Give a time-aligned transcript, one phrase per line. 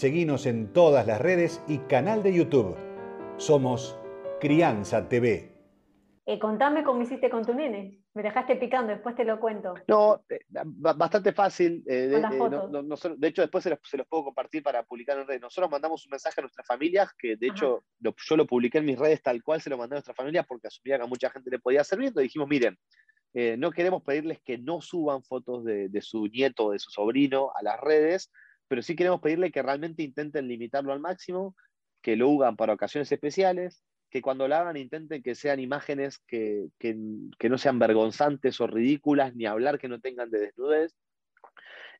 [0.00, 2.74] Seguinos en todas las redes y canal de YouTube.
[3.36, 3.98] Somos
[4.40, 5.52] Crianza TV.
[6.24, 8.00] Eh, contame cómo hiciste con tu nene.
[8.14, 9.74] Me dejaste picando, después te lo cuento.
[9.88, 11.84] No, eh, bastante fácil.
[11.86, 12.18] Eh, de,
[13.18, 15.42] de, hecho, después se los, puedo compartir para publicar en redes.
[15.42, 18.98] Nosotros mandamos un mensaje a nuestras familias, que de hecho yo lo publiqué en mis
[18.98, 21.50] redes tal cual se lo mandé a nuestra familia porque asumía que a mucha gente
[21.50, 22.08] le podía servir.
[22.08, 22.78] Entonces dijimos, miren,
[23.60, 27.50] no queremos pedirles que no suban fotos de, de su nieto o de su sobrino
[27.54, 28.30] a las redes,
[28.70, 31.56] pero sí queremos pedirle que realmente intenten limitarlo al máximo,
[32.00, 36.68] que lo hagan para ocasiones especiales, que cuando lo hagan intenten que sean imágenes que,
[36.94, 40.94] no sean vergonzantes o ridículas, ni hablar que no tengan de desnudez,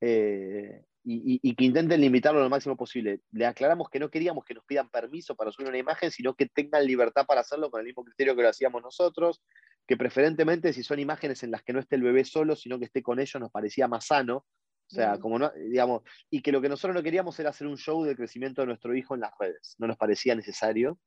[0.00, 3.20] eh, y, que intenten limitarlo lo máximo posible.
[3.30, 6.46] Le aclaramos que no queríamos que nos pidan permiso para subir una imagen, sino que
[6.46, 9.40] tengan libertad para hacerlo con el mismo criterio que lo hacíamos nosotros,
[9.86, 12.86] que preferentemente si son imágenes en las que no esté el bebé solo, sino que
[12.86, 14.44] esté con ellos, nos parecía más sano,
[14.88, 17.76] o sea, como no, digamos, y que lo que nosotros no queríamos era hacer un
[17.76, 20.98] show de crecimiento de nuestro hijo en las redes, no nos parecía necesario.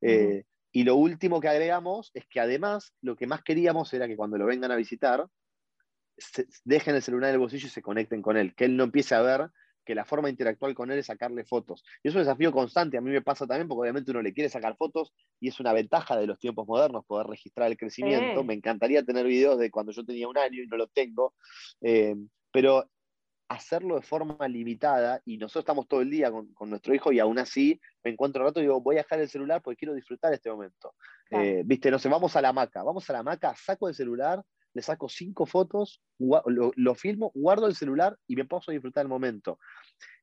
[0.00, 4.16] Eh, y lo último que agregamos es que además lo que más queríamos era que
[4.16, 5.26] cuando lo vengan a visitar,
[6.64, 9.14] dejen el celular en el bolsillo y se conecten con él, que él no empiece
[9.14, 9.50] a ver
[9.86, 11.84] que la forma de interactuar con él es sacarle fotos.
[12.02, 14.50] Y es un desafío constante, a mí me pasa también porque obviamente uno le quiere
[14.50, 18.42] sacar fotos y es una ventaja de los tiempos modernos poder registrar el crecimiento.
[18.42, 21.34] Me encantaría tener videos de cuando yo tenía un año y no lo tengo,
[21.80, 22.16] eh,
[22.50, 22.90] pero
[23.48, 27.38] hacerlo de forma limitada y nosotros estamos todo el día con, nuestro hijo y aún
[27.38, 30.32] así me encuentro un rato y digo, voy a dejar el celular porque quiero disfrutar
[30.32, 30.94] este momento.
[31.30, 34.42] Eh, viste, no sé, vamos a la hamaca, vamos a la hamaca, saco el celular,
[34.74, 39.08] le saco cinco fotos, lo, filmo, guardo el celular y me paso a disfrutar el
[39.08, 39.58] momento.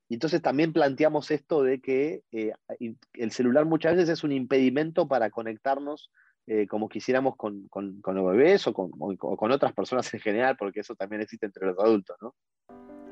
[0.09, 2.53] Y entonces también planteamos esto de que eh,
[3.13, 6.11] el celular muchas veces es un impedimento para conectarnos
[6.45, 10.57] eh, como quisiéramos con, con, los bebés o con, o con otras personas en general,
[10.57, 12.35] porque eso también existe entre los adultos, ¿no?